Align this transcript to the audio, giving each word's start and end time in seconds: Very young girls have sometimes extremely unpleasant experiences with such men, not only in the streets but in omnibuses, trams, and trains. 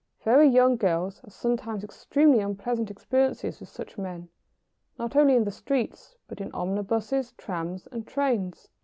Very 0.23 0.47
young 0.49 0.77
girls 0.77 1.19
have 1.19 1.31
sometimes 1.31 1.83
extremely 1.83 2.39
unpleasant 2.39 2.89
experiences 2.89 3.59
with 3.59 3.69
such 3.69 3.99
men, 3.99 4.29
not 4.97 5.15
only 5.15 5.35
in 5.35 5.43
the 5.43 5.51
streets 5.51 6.15
but 6.27 6.41
in 6.41 6.51
omnibuses, 6.53 7.33
trams, 7.33 7.87
and 7.91 8.07
trains. 8.07 8.69